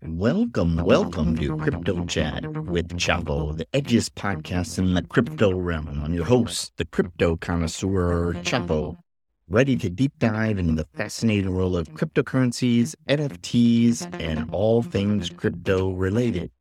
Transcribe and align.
Welcome, 0.00 0.76
welcome 0.76 1.36
to 1.38 1.56
Crypto 1.56 2.04
Chat 2.06 2.46
with 2.66 2.96
Chapo, 2.98 3.56
the 3.56 3.66
edgiest 3.66 4.10
podcast 4.10 4.78
in 4.78 4.94
the 4.94 5.02
crypto 5.02 5.52
realm. 5.58 6.00
I'm 6.04 6.14
your 6.14 6.24
host, 6.24 6.72
the 6.76 6.84
crypto 6.84 7.34
connoisseur 7.34 8.34
Chapo, 8.44 8.96
ready 9.48 9.76
to 9.76 9.90
deep 9.90 10.12
dive 10.20 10.60
into 10.60 10.74
the 10.74 10.86
fascinating 10.94 11.52
world 11.52 11.76
of 11.76 11.88
cryptocurrencies, 11.94 12.94
NFTs, 13.08 14.20
and 14.20 14.48
all 14.52 14.82
things 14.82 15.30
crypto 15.30 15.90
related. 15.90 16.52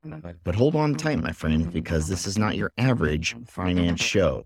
But 0.43 0.55
hold 0.55 0.75
on 0.75 0.95
tight, 0.95 1.21
my 1.21 1.31
friend, 1.31 1.71
because 1.71 2.07
this 2.07 2.25
is 2.25 2.39
not 2.39 2.57
your 2.57 2.71
average 2.77 3.35
finance 3.45 4.01
show. 4.01 4.45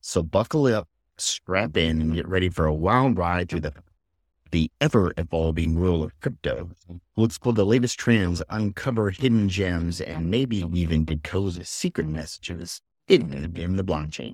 So 0.00 0.22
buckle 0.22 0.66
up, 0.66 0.88
strap 1.18 1.76
in, 1.76 2.00
and 2.00 2.14
get 2.14 2.28
ready 2.28 2.48
for 2.48 2.66
a 2.66 2.74
wild 2.74 3.18
ride 3.18 3.48
through 3.48 3.60
the 3.60 3.74
the 4.50 4.70
ever 4.80 5.12
evolving 5.16 5.78
world 5.78 6.02
of 6.02 6.20
crypto. 6.20 6.70
We'll 7.14 7.26
explore 7.26 7.52
the 7.52 7.64
latest 7.64 7.98
trends, 7.98 8.42
uncover 8.48 9.10
hidden 9.10 9.48
gems, 9.48 10.00
and 10.00 10.30
maybe 10.30 10.64
even 10.74 11.04
decode 11.04 11.64
secret 11.66 12.08
messages 12.08 12.80
hidden 13.06 13.56
in 13.56 13.76
the 13.76 13.84
blockchain. 13.84 14.32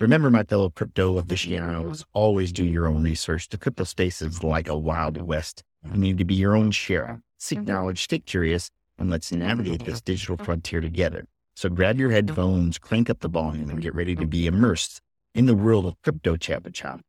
Remember, 0.00 0.28
my 0.28 0.42
fellow 0.42 0.70
crypto 0.70 1.18
aficionados, 1.18 2.04
always 2.12 2.52
do 2.52 2.64
your 2.64 2.86
own 2.88 3.04
research. 3.04 3.48
The 3.48 3.56
crypto 3.56 3.84
space 3.84 4.20
is 4.20 4.42
like 4.42 4.68
a 4.68 4.76
wild 4.76 5.20
west. 5.22 5.62
You 5.84 5.98
need 5.98 6.18
to 6.18 6.24
be 6.24 6.34
your 6.34 6.56
own 6.56 6.70
sheriff. 6.70 7.20
Seek 7.38 7.60
mm-hmm. 7.60 7.70
knowledge, 7.70 8.02
stay 8.02 8.18
curious, 8.18 8.70
and 8.98 9.08
let's 9.08 9.30
navigate 9.30 9.84
this 9.84 10.00
digital 10.00 10.36
frontier 10.36 10.80
together. 10.80 11.26
So 11.56 11.68
grab 11.68 11.98
your 12.00 12.10
headphones, 12.10 12.78
crank 12.78 13.08
up 13.08 13.20
the 13.20 13.28
volume, 13.28 13.70
and 13.70 13.80
get 13.80 13.94
ready 13.94 14.16
to 14.16 14.26
be 14.26 14.46
immersed 14.46 15.00
in 15.34 15.46
the 15.46 15.54
world 15.54 15.86
of 15.86 16.00
crypto 16.02 16.36
chapa 16.36 16.70
chop. 16.70 17.00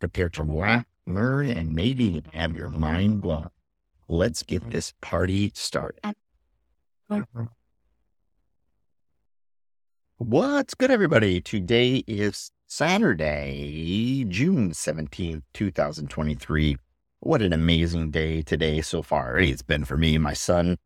Prepare 0.00 0.28
to 0.30 0.42
laugh, 0.42 0.84
learn, 1.06 1.48
and 1.48 1.72
maybe 1.72 2.04
even 2.04 2.24
have 2.34 2.54
your 2.54 2.68
mind 2.68 3.22
blown. 3.22 3.48
Let's 4.06 4.42
get 4.42 4.70
this 4.70 4.92
party 5.00 5.50
started. 5.54 6.14
What's 10.18 10.74
good, 10.74 10.90
everybody? 10.90 11.40
Today 11.40 12.04
is 12.06 12.50
Saturday, 12.66 14.26
June 14.28 14.72
17th, 14.72 15.42
2023. 15.54 16.76
What 17.20 17.40
an 17.40 17.54
amazing 17.54 18.10
day 18.10 18.42
today 18.42 18.82
so 18.82 19.00
far. 19.02 19.38
It's 19.38 19.62
been 19.62 19.84
for 19.86 19.96
me. 19.96 20.18
My 20.18 20.34
son 20.34 20.76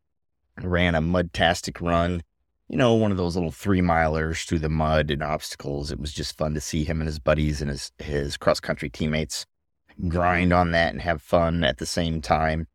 ran 0.61 0.95
a 0.95 1.01
mudtastic 1.01 1.81
run 1.81 2.23
you 2.71 2.77
know, 2.77 2.93
one 2.93 3.11
of 3.11 3.17
those 3.17 3.35
little 3.35 3.51
three 3.51 3.81
milers 3.81 4.47
through 4.47 4.59
the 4.59 4.69
mud 4.69 5.11
and 5.11 5.21
obstacles. 5.21 5.91
It 5.91 5.99
was 5.99 6.13
just 6.13 6.37
fun 6.37 6.53
to 6.53 6.61
see 6.61 6.85
him 6.85 7.01
and 7.01 7.07
his 7.07 7.19
buddies 7.19 7.61
and 7.61 7.69
his, 7.69 7.91
his 7.99 8.37
cross 8.37 8.61
country 8.61 8.89
teammates 8.89 9.45
grind 10.07 10.53
on 10.53 10.71
that 10.71 10.93
and 10.93 11.01
have 11.01 11.21
fun 11.21 11.65
at 11.65 11.79
the 11.79 11.85
same 11.85 12.21
time. 12.21 12.61
It 12.61 12.67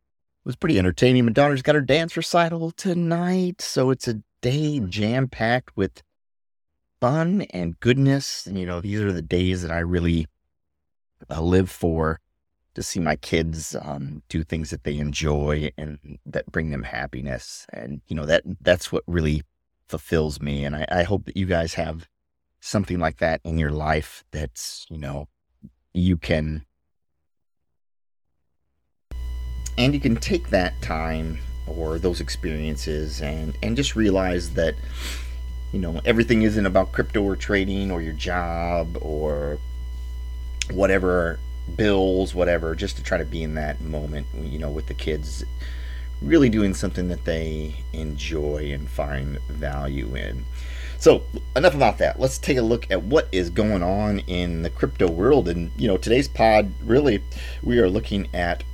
was 0.44 0.54
pretty 0.54 0.78
entertaining. 0.78 1.24
My 1.24 1.32
daughter's 1.32 1.62
got 1.62 1.76
her 1.76 1.80
dance 1.80 2.14
recital 2.14 2.72
tonight. 2.72 3.62
So 3.62 3.88
it's 3.88 4.06
a 4.06 4.20
day 4.42 4.80
jam 4.80 5.28
packed 5.28 5.74
with 5.78 6.02
fun 7.00 7.46
and 7.54 7.80
goodness. 7.80 8.46
And, 8.46 8.58
you 8.58 8.66
know, 8.66 8.82
these 8.82 9.00
are 9.00 9.12
the 9.12 9.22
days 9.22 9.62
that 9.62 9.70
I 9.70 9.78
really 9.78 10.26
uh, 11.30 11.40
live 11.40 11.70
for 11.70 12.20
to 12.74 12.82
see 12.82 13.00
my 13.00 13.16
kids 13.16 13.74
um, 13.80 14.22
do 14.28 14.44
things 14.44 14.68
that 14.68 14.84
they 14.84 14.98
enjoy 14.98 15.70
and 15.78 16.18
that 16.26 16.52
bring 16.52 16.68
them 16.68 16.82
happiness. 16.82 17.66
And, 17.72 18.02
you 18.08 18.14
know, 18.14 18.26
that 18.26 18.42
that's 18.60 18.92
what 18.92 19.02
really 19.06 19.42
fulfills 19.88 20.40
me. 20.40 20.64
And 20.64 20.76
I, 20.76 20.86
I 20.90 21.02
hope 21.02 21.24
that 21.26 21.36
you 21.36 21.46
guys 21.46 21.74
have 21.74 22.08
something 22.60 22.98
like 22.98 23.18
that 23.18 23.40
in 23.44 23.58
your 23.58 23.70
life 23.70 24.24
that's, 24.32 24.86
you 24.90 24.98
know, 24.98 25.28
you 25.92 26.16
can 26.16 26.66
and 29.78 29.94
you 29.94 30.00
can 30.00 30.16
take 30.16 30.48
that 30.50 30.72
time 30.82 31.38
or 31.66 31.98
those 31.98 32.20
experiences 32.20 33.20
and 33.20 33.56
and 33.62 33.76
just 33.76 33.96
realize 33.96 34.54
that 34.54 34.74
you 35.72 35.78
know 35.78 36.00
everything 36.04 36.42
isn't 36.42 36.66
about 36.66 36.92
crypto 36.92 37.22
or 37.22 37.36
trading 37.36 37.90
or 37.90 38.00
your 38.00 38.12
job 38.14 38.96
or 39.00 39.58
whatever 40.70 41.38
bills 41.76 42.34
whatever 42.34 42.74
just 42.74 42.96
to 42.96 43.02
try 43.02 43.18
to 43.18 43.24
be 43.24 43.42
in 43.42 43.54
that 43.54 43.80
moment 43.80 44.26
you 44.42 44.58
know 44.58 44.70
with 44.70 44.86
the 44.86 44.94
kids 44.94 45.44
really 46.22 46.48
doing 46.48 46.74
something 46.74 47.08
that 47.08 47.24
they 47.24 47.74
enjoy 47.92 48.70
and 48.72 48.88
find 48.88 49.38
value 49.48 50.14
in. 50.14 50.44
So, 50.98 51.22
enough 51.54 51.74
about 51.74 51.98
that. 51.98 52.18
Let's 52.18 52.38
take 52.38 52.56
a 52.56 52.62
look 52.62 52.90
at 52.90 53.02
what 53.02 53.28
is 53.30 53.50
going 53.50 53.82
on 53.82 54.20
in 54.20 54.62
the 54.62 54.70
crypto 54.70 55.10
world. 55.10 55.48
And, 55.48 55.70
you 55.76 55.86
know, 55.88 55.98
today's 55.98 56.26
pod, 56.26 56.72
really, 56.82 57.22
we 57.62 57.78
are 57.78 57.88
looking 57.88 58.28
at 58.34 58.64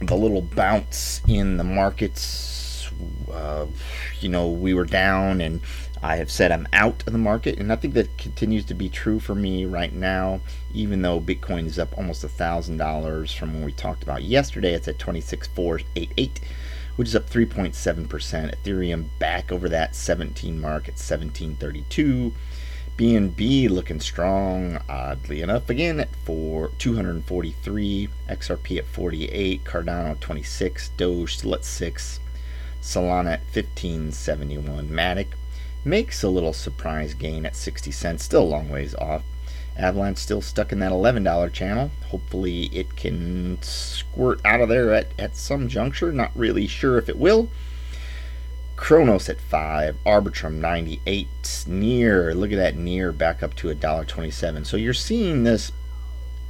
the 0.00 0.14
little 0.14 0.42
bounce 0.42 1.22
in 1.26 1.56
the 1.56 1.64
markets. 1.64 2.90
Uh, 3.32 3.66
you 4.20 4.28
know, 4.28 4.48
we 4.48 4.74
were 4.74 4.84
down, 4.84 5.40
and 5.40 5.60
I 6.02 6.16
have 6.16 6.30
said 6.30 6.50
I'm 6.50 6.66
out 6.72 7.04
of 7.06 7.12
the 7.12 7.18
market. 7.18 7.58
And 7.58 7.72
I 7.72 7.76
think 7.76 7.94
that 7.94 8.18
continues 8.18 8.64
to 8.66 8.74
be 8.74 8.88
true 8.88 9.20
for 9.20 9.34
me 9.34 9.64
right 9.64 9.92
now, 9.92 10.40
even 10.74 11.02
though 11.02 11.20
Bitcoin 11.20 11.66
is 11.66 11.78
up 11.78 11.96
almost 11.96 12.24
a 12.24 12.28
$1,000 12.28 13.38
from 13.38 13.54
when 13.54 13.64
we 13.64 13.72
talked 13.72 14.02
about 14.02 14.24
yesterday. 14.24 14.74
It's 14.74 14.88
at 14.88 14.98
26488 14.98 16.40
which 16.96 17.08
is 17.08 17.16
up 17.16 17.28
3.7%. 17.28 18.06
Ethereum 18.54 19.06
back 19.18 19.50
over 19.50 19.68
that 19.68 19.94
17 19.94 20.60
mark 20.60 20.88
at 20.88 20.94
1732. 20.94 22.32
BNB 22.98 23.70
looking 23.70 24.00
strong, 24.00 24.78
oddly 24.88 25.40
enough, 25.40 25.70
again 25.70 25.98
at 25.98 26.14
four, 26.14 26.70
243. 26.78 28.08
XRP 28.28 28.78
at 28.78 28.86
48. 28.86 29.64
Cardano 29.64 30.20
26. 30.20 30.90
Doge 30.90 31.38
still 31.38 31.54
at 31.54 31.64
6. 31.64 32.20
Solana 32.82 33.34
at 33.34 33.40
1571. 33.54 34.88
Matic 34.88 35.28
makes 35.84 36.22
a 36.22 36.28
little 36.28 36.52
surprise 36.52 37.14
gain 37.14 37.46
at 37.46 37.56
60 37.56 37.90
cents, 37.90 38.24
still 38.24 38.42
a 38.42 38.44
long 38.44 38.68
ways 38.68 38.94
off. 38.94 39.22
Avalanche 39.76 40.18
still 40.18 40.42
stuck 40.42 40.70
in 40.70 40.80
that 40.80 40.92
$11 40.92 41.52
channel. 41.52 41.90
Hopefully 42.06 42.64
it 42.72 42.94
can 42.96 43.58
squirt 43.62 44.40
out 44.44 44.60
of 44.60 44.68
there 44.68 44.92
at, 44.92 45.08
at 45.18 45.34
some 45.36 45.68
juncture. 45.68 46.12
Not 46.12 46.30
really 46.34 46.66
sure 46.66 46.98
if 46.98 47.08
it 47.08 47.18
will. 47.18 47.48
Cronos 48.76 49.28
at 49.28 49.40
5, 49.40 49.96
Arbitrum 50.04 50.54
98, 50.54 51.64
near, 51.68 52.34
look 52.34 52.52
at 52.52 52.56
that 52.56 52.76
near 52.76 53.12
back 53.12 53.42
up 53.42 53.54
to 53.54 53.68
$1.27. 53.68 54.66
So 54.66 54.76
you're 54.76 54.92
seeing 54.92 55.44
this 55.44 55.72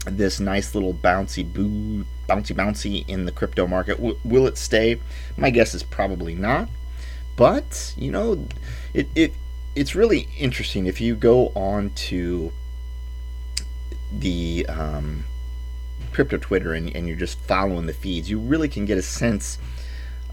this 0.05 0.41
nice 0.41 0.75
little 0.75 0.95
bouncy 0.95 1.45
boo 1.45 2.05
bouncy 2.29 2.57
bouncy 2.57 3.09
in 3.09 3.25
the 3.25 3.33
crypto 3.33 3.67
market. 3.67 3.99
W- 3.99 4.19
will 4.25 4.47
it 4.47 4.59
stay? 4.59 4.99
My 5.37 5.51
guess 5.51 5.75
is 5.75 5.83
probably 5.83 6.35
not. 6.35 6.69
But, 7.37 7.95
you 7.97 8.11
know, 8.11 8.47
it, 8.93 9.09
it 9.15 9.33
it's 9.75 9.95
really 9.95 10.29
interesting 10.39 10.87
if 10.87 11.01
you 11.01 11.15
go 11.15 11.49
on 11.49 11.91
to 11.91 12.53
the 14.13 14.67
um, 14.69 15.25
crypto 16.13 16.37
Twitter 16.37 16.75
and, 16.75 16.95
and 16.95 17.09
you're 17.09 17.17
just 17.17 17.39
following 17.39 17.87
the 17.87 17.95
feeds, 17.95 18.29
you 18.29 18.39
really 18.39 18.69
can 18.69 18.85
get 18.85 18.99
a 18.99 19.03
sense 19.03 19.59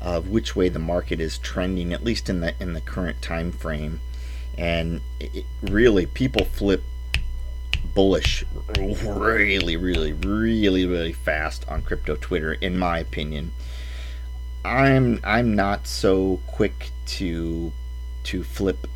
of 0.02 0.30
which 0.30 0.56
way 0.56 0.70
the 0.70 0.80
market 0.80 1.20
is 1.20 1.38
trending, 1.38 1.94
at 1.94 2.04
least 2.04 2.30
in 2.30 2.40
the 2.42 2.54
in 2.60 2.74
the 2.74 2.82
current 2.82 3.22
time 3.22 3.52
frame. 3.52 4.00
And 4.58 5.02
it, 5.20 5.46
really, 5.62 6.06
people 6.06 6.46
flip 6.46 6.84
bullish 7.96 8.44
really, 8.78 9.78
really, 9.78 10.14
really, 10.14 10.86
really 10.86 11.14
fast 11.14 11.68
on 11.70 11.82
crypto 11.82 12.16
Twitter, 12.16 12.54
in 12.54 12.78
my 12.78 13.00
opinion. 13.00 13.52
I'm 14.66 15.20
I'm 15.24 15.56
not 15.56 15.88
so 15.88 16.40
quick 16.48 16.90
to 17.18 17.72
to 18.24 18.44
flip 18.44 18.88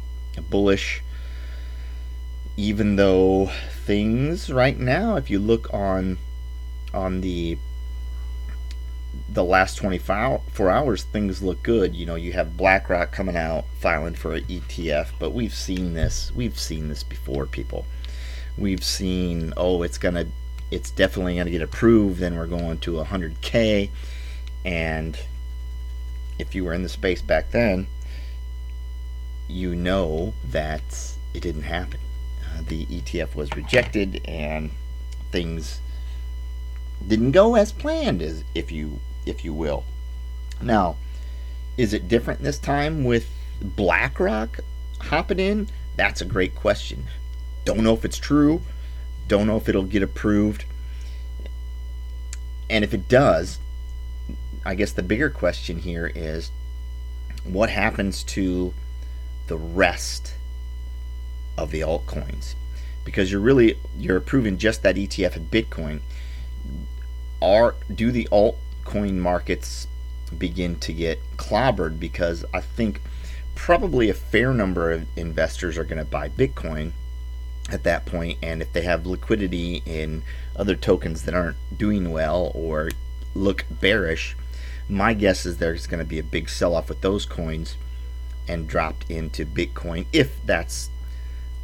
bullish 0.49 1.01
even 2.57 2.95
though 2.95 3.49
things 3.85 4.51
right 4.51 4.77
now, 4.77 5.15
if 5.15 5.29
you 5.29 5.39
look 5.39 5.73
on 5.73 6.17
on 6.93 7.21
the 7.21 7.57
the 9.29 9.43
last 9.43 9.75
24 9.77 10.69
hours, 10.69 11.03
things 11.03 11.41
look 11.41 11.61
good. 11.63 11.95
You 11.95 12.05
know, 12.05 12.15
you 12.15 12.33
have 12.33 12.57
BlackRock 12.57 13.11
coming 13.11 13.35
out 13.35 13.65
filing 13.79 14.15
for 14.15 14.33
an 14.33 14.43
ETF, 14.45 15.09
but 15.19 15.31
we've 15.31 15.53
seen 15.53 15.93
this. 15.93 16.31
We've 16.35 16.57
seen 16.57 16.89
this 16.89 17.03
before, 17.03 17.45
people. 17.45 17.85
We've 18.57 18.83
seen, 18.83 19.53
oh, 19.57 19.81
it's 19.81 19.97
gonna, 19.97 20.27
it's 20.69 20.91
definitely 20.91 21.37
gonna 21.37 21.49
get 21.49 21.61
approved. 21.61 22.19
Then 22.19 22.35
we're 22.35 22.47
going 22.47 22.79
to 22.79 22.93
100k, 22.93 23.89
and 24.65 25.17
if 26.39 26.55
you 26.55 26.65
were 26.65 26.73
in 26.73 26.83
the 26.83 26.89
space 26.89 27.21
back 27.21 27.51
then, 27.51 27.87
you 29.47 29.75
know 29.75 30.33
that 30.45 30.81
it 31.33 31.41
didn't 31.41 31.63
happen. 31.63 31.99
Uh, 32.45 32.61
the 32.67 32.85
ETF 32.85 33.35
was 33.35 33.55
rejected 33.55 34.21
and 34.25 34.71
things 35.31 35.81
didn't 37.07 37.31
go 37.31 37.55
as 37.55 37.71
planned, 37.71 38.21
as 38.21 38.43
if 38.55 38.71
you 38.71 38.99
if 39.25 39.43
you 39.43 39.53
will. 39.53 39.83
Now, 40.61 40.95
is 41.77 41.93
it 41.93 42.07
different 42.07 42.41
this 42.41 42.59
time 42.59 43.03
with 43.03 43.27
BlackRock 43.61 44.59
hopping 44.99 45.39
in? 45.39 45.67
That's 45.95 46.21
a 46.21 46.25
great 46.25 46.55
question. 46.55 47.05
Don't 47.65 47.83
know 47.83 47.93
if 47.93 48.05
it's 48.05 48.17
true. 48.17 48.61
Don't 49.27 49.47
know 49.47 49.57
if 49.57 49.69
it'll 49.69 49.83
get 49.83 50.03
approved. 50.03 50.65
And 52.69 52.83
if 52.83 52.93
it 52.93 53.07
does, 53.07 53.59
I 54.65 54.75
guess 54.75 54.91
the 54.91 55.03
bigger 55.03 55.29
question 55.29 55.79
here 55.79 56.11
is 56.13 56.51
what 57.43 57.69
happens 57.69 58.23
to 58.23 58.73
the 59.47 59.57
rest 59.57 60.35
of 61.57 61.71
the 61.71 61.81
altcoins? 61.81 62.55
Because 63.03 63.31
you're 63.31 63.41
really 63.41 63.77
you're 63.97 64.17
approving 64.17 64.57
just 64.57 64.83
that 64.83 64.95
ETF 64.95 65.35
and 65.35 65.51
Bitcoin. 65.51 66.01
Are 67.41 67.75
do 67.93 68.11
the 68.11 68.27
altcoin 68.31 69.15
markets 69.15 69.87
begin 70.37 70.77
to 70.79 70.93
get 70.93 71.19
clobbered 71.35 71.99
because 71.99 72.45
I 72.53 72.61
think 72.61 73.01
probably 73.55 74.09
a 74.09 74.13
fair 74.13 74.53
number 74.53 74.91
of 74.91 75.05
investors 75.17 75.77
are 75.77 75.83
going 75.83 75.99
to 75.99 76.09
buy 76.09 76.29
Bitcoin 76.29 76.93
at 77.69 77.83
that 77.83 78.05
point, 78.05 78.37
and 78.41 78.61
if 78.61 78.71
they 78.73 78.81
have 78.81 79.05
liquidity 79.05 79.83
in 79.85 80.23
other 80.55 80.75
tokens 80.75 81.23
that 81.23 81.33
aren't 81.33 81.57
doing 81.77 82.11
well 82.11 82.51
or 82.53 82.89
look 83.35 83.65
bearish, 83.69 84.35
my 84.89 85.13
guess 85.13 85.45
is 85.45 85.57
there's 85.57 85.87
going 85.87 85.99
to 86.03 86.09
be 86.09 86.19
a 86.19 86.23
big 86.23 86.49
sell 86.49 86.75
off 86.75 86.89
with 86.89 87.01
those 87.01 87.25
coins 87.25 87.77
and 88.47 88.67
dropped 88.67 89.09
into 89.09 89.45
Bitcoin 89.45 90.05
if 90.11 90.43
that's 90.45 90.89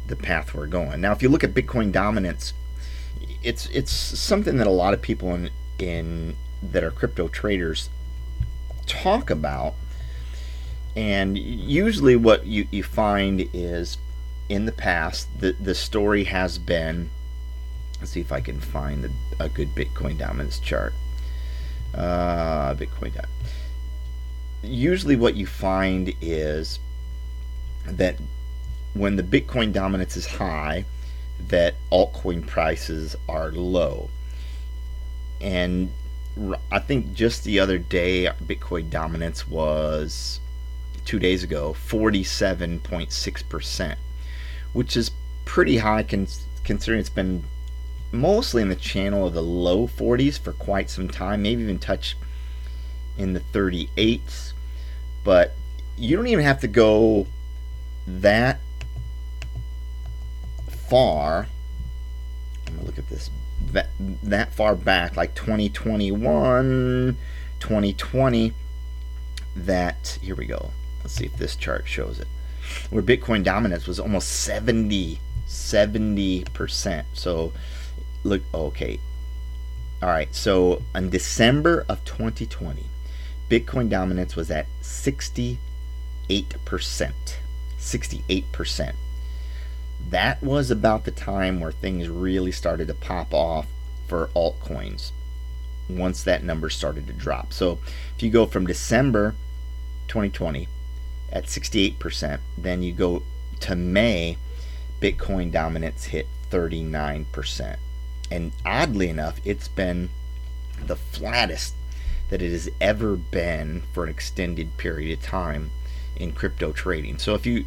the 0.06 0.16
path 0.16 0.54
we're 0.54 0.66
going. 0.66 1.00
Now, 1.00 1.12
if 1.12 1.22
you 1.22 1.28
look 1.28 1.44
at 1.44 1.54
Bitcoin 1.54 1.92
dominance, 1.92 2.52
it's 3.42 3.66
it's 3.68 3.92
something 3.92 4.56
that 4.56 4.66
a 4.66 4.70
lot 4.70 4.94
of 4.94 5.02
people 5.02 5.34
in 5.34 5.50
in 5.78 6.36
that 6.62 6.84
are 6.84 6.90
crypto 6.90 7.28
traders 7.28 7.90
talk 8.86 9.30
about. 9.30 9.74
And 10.96 11.38
usually, 11.38 12.16
what 12.16 12.46
you, 12.46 12.66
you 12.70 12.82
find 12.82 13.48
is 13.52 13.96
in 14.48 14.66
the 14.66 14.72
past, 14.72 15.28
the, 15.38 15.52
the 15.52 15.74
story 15.74 16.24
has 16.24 16.58
been 16.58 17.10
let's 18.00 18.12
see 18.12 18.20
if 18.20 18.32
I 18.32 18.40
can 18.40 18.60
find 18.60 19.04
the, 19.04 19.10
a 19.38 19.48
good 19.48 19.74
Bitcoin 19.74 20.18
dominance 20.18 20.58
chart. 20.58 20.94
Uh, 21.94 22.74
Bitcoin. 22.74 23.12
Usually, 24.62 25.16
what 25.16 25.36
you 25.36 25.46
find 25.46 26.12
is 26.20 26.78
that 27.86 28.16
when 28.94 29.16
the 29.16 29.22
Bitcoin 29.22 29.72
dominance 29.72 30.16
is 30.16 30.26
high, 30.26 30.84
that 31.48 31.74
altcoin 31.90 32.46
prices 32.46 33.16
are 33.28 33.50
low. 33.52 34.10
And 35.40 35.90
I 36.70 36.78
think 36.78 37.14
just 37.14 37.44
the 37.44 37.58
other 37.58 37.78
day, 37.78 38.28
Bitcoin 38.44 38.90
dominance 38.90 39.48
was 39.48 40.40
two 41.04 41.18
days 41.18 41.42
ago 41.42 41.74
47.6%, 41.88 43.96
which 44.72 44.96
is 44.96 45.10
pretty 45.44 45.78
high 45.78 46.04
considering 46.64 47.00
it's 47.00 47.10
been 47.10 47.42
mostly 48.12 48.62
in 48.62 48.68
the 48.68 48.76
channel 48.76 49.26
of 49.26 49.34
the 49.34 49.42
low 49.42 49.86
40s 49.86 50.38
for 50.38 50.52
quite 50.52 50.90
some 50.90 51.08
time, 51.08 51.42
maybe 51.42 51.62
even 51.62 51.78
touch 51.78 52.16
in 53.16 53.32
the 53.32 53.40
38s. 53.40 54.52
But 55.24 55.52
you 55.96 56.16
don't 56.16 56.26
even 56.26 56.44
have 56.44 56.60
to 56.60 56.68
go 56.68 57.26
that 58.06 58.58
far. 60.88 61.46
I'm 62.66 62.78
to 62.78 62.84
look 62.84 62.98
at 62.98 63.08
this 63.08 63.30
that, 63.72 63.88
that 64.22 64.52
far 64.52 64.74
back, 64.74 65.16
like 65.16 65.34
2021, 65.34 67.16
2020, 67.60 68.52
that, 69.56 70.18
here 70.22 70.34
we 70.34 70.46
go. 70.46 70.70
Let's 71.00 71.14
see 71.14 71.26
if 71.26 71.36
this 71.36 71.56
chart 71.56 71.86
shows 71.86 72.18
it. 72.18 72.28
Where 72.90 73.02
Bitcoin 73.02 73.44
dominance 73.44 73.86
was 73.86 74.00
almost 74.00 74.30
70, 74.30 75.20
70%. 75.46 77.04
So, 77.12 77.52
look, 78.24 78.42
okay. 78.52 78.98
All 80.02 80.08
right, 80.08 80.34
so 80.34 80.82
in 80.94 81.10
December 81.10 81.84
of 81.88 82.04
2020, 82.04 82.84
Bitcoin 83.48 83.90
dominance 83.90 84.36
was 84.36 84.50
at 84.50 84.66
68%. 84.82 85.58
68% 87.78 88.94
that 90.08 90.42
was 90.42 90.70
about 90.70 91.04
the 91.04 91.10
time 91.10 91.60
where 91.60 91.72
things 91.72 92.08
really 92.08 92.52
started 92.52 92.88
to 92.88 92.94
pop 92.94 93.34
off 93.34 93.66
for 94.06 94.30
altcoins 94.34 95.12
once 95.88 96.22
that 96.22 96.42
number 96.42 96.70
started 96.70 97.06
to 97.06 97.12
drop. 97.12 97.52
So 97.52 97.78
if 98.16 98.22
you 98.22 98.30
go 98.30 98.46
from 98.46 98.66
December 98.66 99.34
2020 100.08 100.68
at 101.32 101.44
68%, 101.44 102.40
then 102.56 102.82
you 102.82 102.92
go 102.92 103.22
to 103.60 103.76
May, 103.76 104.36
Bitcoin 105.00 105.52
dominance 105.52 106.04
hit 106.04 106.26
39%. 106.50 107.76
And 108.30 108.52
oddly 108.64 109.08
enough, 109.08 109.40
it's 109.44 109.68
been 109.68 110.10
the 110.86 110.96
flattest 110.96 111.74
that 112.30 112.40
it 112.40 112.52
has 112.52 112.70
ever 112.80 113.16
been 113.16 113.82
for 113.92 114.04
an 114.04 114.10
extended 114.10 114.76
period 114.76 115.18
of 115.18 115.24
time 115.24 115.70
in 116.16 116.32
crypto 116.32 116.72
trading. 116.72 117.18
So 117.18 117.34
if 117.34 117.44
you 117.44 117.64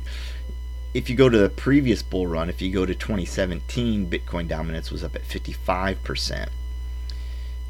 if 0.93 1.09
you 1.09 1.15
go 1.15 1.27
to 1.27 1.37
the 1.37 1.49
previous 1.49 2.03
bull 2.03 2.27
run, 2.27 2.49
if 2.49 2.61
you 2.61 2.71
go 2.71 2.85
to 2.85 2.93
2017, 2.93 4.09
Bitcoin 4.09 4.47
dominance 4.47 4.91
was 4.91 5.03
up 5.03 5.15
at 5.15 5.23
55%. 5.23 6.49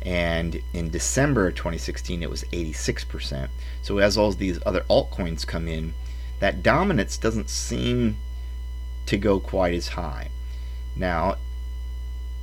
And 0.01 0.61
in 0.73 0.89
December 0.89 1.47
of 1.47 1.55
2016, 1.55 2.21
it 2.21 2.29
was 2.29 2.43
86%. 2.51 3.47
So 3.81 3.99
as 3.99 4.17
all 4.17 4.33
these 4.33 4.59
other 4.65 4.81
altcoins 4.89 5.47
come 5.47 5.69
in, 5.69 5.93
that 6.41 6.61
dominance 6.61 7.17
doesn't 7.17 7.49
seem 7.49 8.17
to 9.05 9.17
go 9.17 9.39
quite 9.39 9.73
as 9.73 9.89
high. 9.89 10.27
Now, 10.97 11.37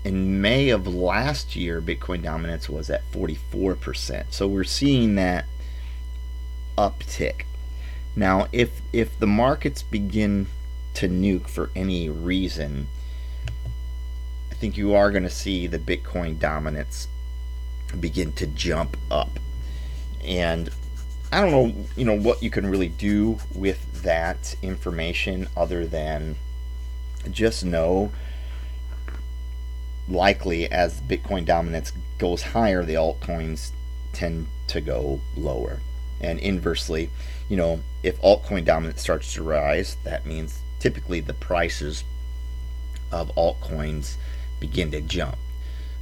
in 0.04 0.40
May 0.40 0.70
of 0.70 0.86
last 0.86 1.54
year, 1.56 1.80
Bitcoin 1.80 2.22
dominance 2.22 2.68
was 2.68 2.88
at 2.88 3.10
44%. 3.12 4.26
So 4.30 4.46
we're 4.46 4.64
seeing 4.64 5.14
that 5.16 5.44
uptick. 6.78 7.42
Now, 8.16 8.48
if 8.52 8.80
if 8.92 9.18
the 9.18 9.26
markets 9.26 9.82
begin 9.82 10.46
to 10.94 11.08
nuke 11.08 11.48
for 11.48 11.70
any 11.76 12.08
reason, 12.08 12.88
I 14.50 14.54
think 14.54 14.76
you 14.76 14.94
are 14.94 15.10
going 15.10 15.22
to 15.22 15.30
see 15.30 15.66
the 15.66 15.78
Bitcoin 15.78 16.38
dominance 16.38 17.08
begin 17.98 18.32
to 18.32 18.46
jump 18.46 18.96
up. 19.10 19.38
And 20.24 20.70
I 21.32 21.40
don't 21.40 21.50
know, 21.50 21.84
you 21.96 22.04
know, 22.04 22.18
what 22.18 22.42
you 22.42 22.50
can 22.50 22.66
really 22.66 22.88
do 22.88 23.38
with 23.54 24.02
that 24.02 24.56
information 24.62 25.48
other 25.56 25.86
than 25.86 26.36
just 27.30 27.64
know 27.64 28.10
likely 30.10 30.70
as 30.70 31.00
Bitcoin 31.00 31.44
dominance 31.44 31.92
goes 32.18 32.42
higher, 32.42 32.84
the 32.84 32.94
altcoins 32.94 33.70
tend 34.12 34.46
to 34.68 34.80
go 34.80 35.20
lower. 35.36 35.80
And 36.20 36.38
inversely, 36.38 37.10
you 37.48 37.56
know, 37.56 37.80
if 38.02 38.20
altcoin 38.20 38.64
dominance 38.64 39.00
starts 39.00 39.32
to 39.34 39.42
rise, 39.42 39.96
that 40.04 40.26
means 40.26 40.60
typically 40.78 41.20
the 41.20 41.34
prices 41.34 42.04
of 43.10 43.34
altcoins 43.34 44.16
begin 44.58 44.90
to 44.90 45.00
jump. 45.00 45.36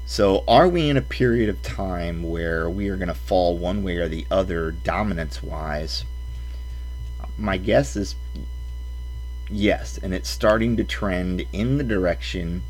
So, 0.07 0.43
are 0.49 0.69
we 0.69 0.89
in 0.89 0.97
a 0.97 1.03
period 1.03 1.51
of 1.51 1.63
time 1.63 2.23
where 2.23 2.69
we 2.71 2.89
are 2.89 2.97
going 2.97 3.09
to 3.09 3.15
fall 3.15 3.59
one 3.59 3.83
way 3.83 3.97
or 3.97 4.09
the 4.09 4.27
other, 4.31 4.71
dominance 4.71 5.43
wise? 5.43 6.05
My 7.37 7.59
guess 7.59 7.95
is 7.95 8.15
yes, 9.51 9.99
and 10.03 10.15
it's 10.15 10.31
starting 10.31 10.77
to 10.79 10.85
trend 10.85 11.45
in 11.53 11.77
the 11.77 11.85
direction 11.85 12.63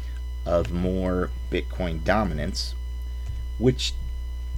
of 0.49 0.73
more 0.73 1.31
Bitcoin 1.51 2.03
dominance, 2.03 2.75
which 3.59 3.93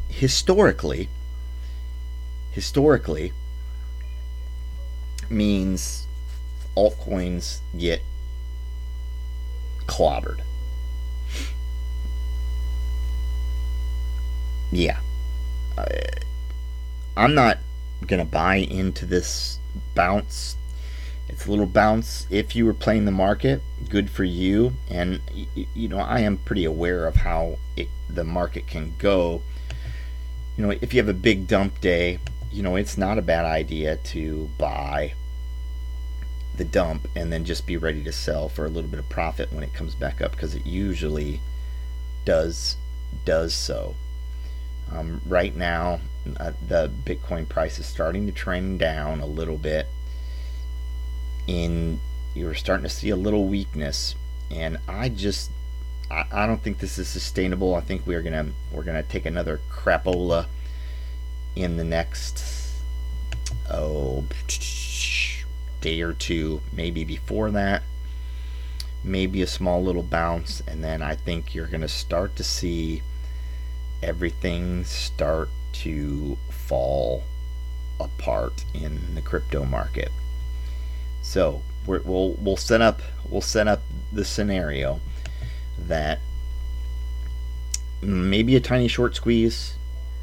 historically, 0.08 1.08
historically 2.52 3.32
means 5.28 6.06
altcoins 6.76 7.58
get 7.76 8.00
clobbered. 9.86 10.40
Yeah. 14.70 15.00
Uh, 15.76 15.86
I'm 17.16 17.34
not 17.34 17.58
going 18.06 18.24
to 18.24 18.30
buy 18.30 18.56
into 18.56 19.06
this 19.06 19.58
bounce. 19.96 20.56
It's 21.32 21.46
a 21.46 21.50
little 21.50 21.66
bounce. 21.66 22.26
If 22.28 22.56
you 22.56 22.66
were 22.66 22.74
playing 22.74 23.04
the 23.04 23.12
market, 23.12 23.62
good 23.88 24.10
for 24.10 24.24
you. 24.24 24.72
And, 24.90 25.20
you 25.74 25.88
know, 25.88 26.00
I 26.00 26.20
am 26.20 26.38
pretty 26.38 26.64
aware 26.64 27.06
of 27.06 27.16
how 27.16 27.58
it, 27.76 27.88
the 28.08 28.24
market 28.24 28.66
can 28.66 28.94
go. 28.98 29.42
You 30.56 30.66
know, 30.66 30.70
if 30.70 30.92
you 30.92 31.00
have 31.00 31.08
a 31.08 31.14
big 31.14 31.46
dump 31.46 31.80
day, 31.80 32.18
you 32.50 32.64
know, 32.64 32.74
it's 32.74 32.98
not 32.98 33.16
a 33.16 33.22
bad 33.22 33.44
idea 33.44 33.96
to 33.96 34.50
buy 34.58 35.14
the 36.56 36.64
dump 36.64 37.06
and 37.14 37.32
then 37.32 37.44
just 37.44 37.64
be 37.64 37.76
ready 37.76 38.02
to 38.02 38.12
sell 38.12 38.48
for 38.48 38.66
a 38.66 38.68
little 38.68 38.90
bit 38.90 38.98
of 38.98 39.08
profit 39.08 39.52
when 39.52 39.62
it 39.62 39.72
comes 39.72 39.94
back 39.94 40.20
up 40.20 40.32
because 40.32 40.54
it 40.54 40.66
usually 40.66 41.40
does 42.24 42.76
does 43.24 43.54
so. 43.54 43.94
Um, 44.92 45.20
right 45.26 45.54
now, 45.54 46.00
uh, 46.38 46.52
the 46.66 46.90
Bitcoin 47.04 47.48
price 47.48 47.78
is 47.78 47.86
starting 47.86 48.26
to 48.26 48.32
trend 48.32 48.80
down 48.80 49.20
a 49.20 49.26
little 49.26 49.56
bit. 49.56 49.86
In 51.50 51.98
you're 52.32 52.54
starting 52.54 52.84
to 52.84 52.88
see 52.88 53.10
a 53.10 53.16
little 53.16 53.48
weakness, 53.48 54.14
and 54.52 54.78
I 54.86 55.08
just 55.08 55.50
I, 56.08 56.24
I 56.30 56.46
don't 56.46 56.62
think 56.62 56.78
this 56.78 56.96
is 56.96 57.08
sustainable. 57.08 57.74
I 57.74 57.80
think 57.80 58.06
we're 58.06 58.22
gonna 58.22 58.46
we're 58.70 58.84
gonna 58.84 59.02
take 59.02 59.26
another 59.26 59.60
crapola 59.68 60.46
in 61.56 61.76
the 61.76 61.82
next 61.82 62.44
oh 63.68 64.24
day 65.80 66.00
or 66.02 66.12
two, 66.12 66.60
maybe 66.72 67.02
before 67.02 67.50
that. 67.50 67.82
Maybe 69.02 69.42
a 69.42 69.48
small 69.48 69.82
little 69.82 70.04
bounce, 70.04 70.62
and 70.68 70.84
then 70.84 71.02
I 71.02 71.16
think 71.16 71.52
you're 71.52 71.66
gonna 71.66 71.88
start 71.88 72.36
to 72.36 72.44
see 72.44 73.02
everything 74.04 74.84
start 74.84 75.48
to 75.72 76.38
fall 76.48 77.24
apart 77.98 78.64
in 78.72 79.16
the 79.16 79.20
crypto 79.20 79.64
market. 79.64 80.12
So 81.22 81.62
we 81.86 81.98
will 81.98 82.34
we'll 82.34 82.56
set 82.56 82.80
up 82.80 83.02
we'll 83.28 83.40
set 83.40 83.68
up 83.68 83.82
the 84.12 84.24
scenario 84.24 85.00
that 85.78 86.18
maybe 88.02 88.56
a 88.56 88.60
tiny 88.60 88.88
short 88.88 89.14
squeeze, 89.14 89.76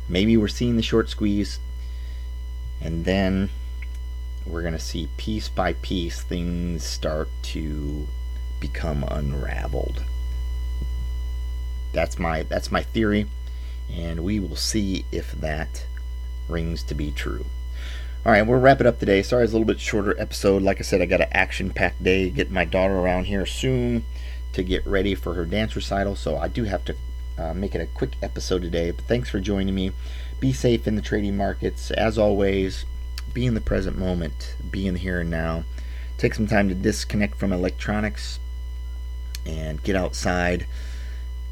maybe 0.09 0.37
we're 0.37 0.47
seeing 0.47 0.75
the 0.75 0.83
short 0.83 1.09
squeeze, 1.09 1.59
and 2.81 3.05
then 3.05 3.49
we're 4.45 4.61
going 4.61 4.73
to 4.73 4.79
see 4.79 5.09
piece 5.17 5.49
by 5.49 5.73
piece 5.73 6.21
things 6.21 6.83
start 6.83 7.29
to 7.41 8.07
become 8.59 9.03
unraveled. 9.09 10.03
That's 11.93 12.17
my 12.17 12.43
that's 12.43 12.71
my 12.71 12.83
theory, 12.83 13.27
and 13.91 14.23
we 14.23 14.39
will 14.39 14.55
see 14.55 15.05
if 15.11 15.31
that 15.33 15.85
rings 16.47 16.83
to 16.83 16.95
be 16.95 17.11
true. 17.11 17.45
All 18.27 18.33
right, 18.33 18.41
we'll 18.41 18.59
wrap 18.59 18.81
it 18.81 18.85
up 18.85 18.99
today. 18.99 19.23
Sorry, 19.23 19.45
it's 19.45 19.53
a 19.53 19.55
little 19.55 19.65
bit 19.65 19.79
shorter 19.79 20.13
episode. 20.19 20.61
Like 20.61 20.79
I 20.79 20.81
said, 20.81 21.01
I 21.01 21.05
got 21.05 21.21
an 21.21 21.29
action-packed 21.31 22.03
day. 22.03 22.29
Get 22.29 22.51
my 22.51 22.65
daughter 22.65 22.95
around 22.99 23.27
here 23.27 23.45
soon 23.45 24.03
to 24.51 24.63
get 24.63 24.85
ready 24.85 25.15
for 25.15 25.35
her 25.35 25.45
dance 25.45 25.77
recital, 25.77 26.17
so 26.17 26.35
I 26.35 26.49
do 26.49 26.65
have 26.65 26.83
to 26.83 26.95
uh, 27.37 27.53
make 27.53 27.73
it 27.73 27.79
a 27.79 27.85
quick 27.85 28.15
episode 28.21 28.63
today. 28.63 28.91
But 28.91 29.05
thanks 29.05 29.29
for 29.29 29.39
joining 29.39 29.73
me. 29.73 29.93
Be 30.41 30.51
safe 30.51 30.89
in 30.89 30.97
the 30.97 31.01
trading 31.01 31.37
markets. 31.37 31.89
As 31.91 32.17
always, 32.17 32.83
be 33.33 33.45
in 33.45 33.53
the 33.53 33.61
present 33.61 33.97
moment, 33.97 34.57
be 34.71 34.87
in 34.87 34.95
the 34.95 34.99
here 34.99 35.21
and 35.21 35.29
now. 35.29 35.63
Take 36.17 36.35
some 36.35 36.47
time 36.47 36.67
to 36.67 36.75
disconnect 36.75 37.37
from 37.37 37.53
electronics 37.53 38.39
and 39.45 39.81
get 39.83 39.95
outside 39.95 40.67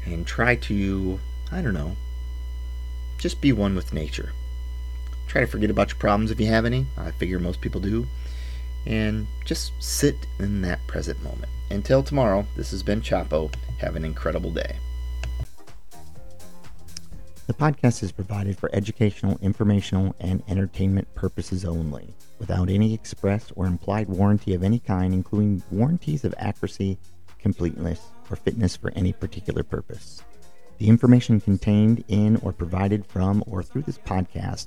and 0.04 0.26
try 0.26 0.56
to, 0.56 1.20
I 1.50 1.62
don't 1.62 1.72
know, 1.72 1.96
just 3.16 3.40
be 3.40 3.50
one 3.50 3.74
with 3.74 3.94
nature. 3.94 4.32
Try 5.26 5.40
to 5.42 5.46
forget 5.46 5.70
about 5.70 5.90
your 5.90 5.98
problems 5.98 6.30
if 6.30 6.40
you 6.40 6.46
have 6.46 6.64
any. 6.64 6.86
I 6.96 7.10
figure 7.12 7.38
most 7.38 7.60
people 7.60 7.80
do. 7.80 8.06
And 8.86 9.26
just 9.44 9.72
sit 9.80 10.14
in 10.38 10.62
that 10.62 10.78
present 10.86 11.22
moment. 11.22 11.48
Until 11.70 12.02
tomorrow, 12.02 12.46
this 12.56 12.70
has 12.70 12.82
been 12.82 13.00
Chapo. 13.00 13.52
Have 13.78 13.96
an 13.96 14.04
incredible 14.04 14.52
day. 14.52 14.76
The 17.46 17.54
podcast 17.54 18.02
is 18.02 18.10
provided 18.10 18.58
for 18.58 18.70
educational, 18.72 19.38
informational, 19.40 20.16
and 20.18 20.42
entertainment 20.48 21.12
purposes 21.14 21.64
only, 21.64 22.12
without 22.40 22.68
any 22.68 22.92
express 22.92 23.52
or 23.54 23.66
implied 23.66 24.08
warranty 24.08 24.54
of 24.54 24.64
any 24.64 24.80
kind, 24.80 25.14
including 25.14 25.62
warranties 25.70 26.24
of 26.24 26.34
accuracy, 26.38 26.98
completeness, 27.38 28.00
or 28.30 28.36
fitness 28.36 28.76
for 28.76 28.92
any 28.96 29.12
particular 29.12 29.62
purpose. 29.62 30.24
The 30.78 30.88
information 30.88 31.40
contained 31.40 32.04
in 32.08 32.36
or 32.42 32.52
provided 32.52 33.06
from 33.06 33.44
or 33.46 33.62
through 33.62 33.82
this 33.82 33.98
podcast 33.98 34.66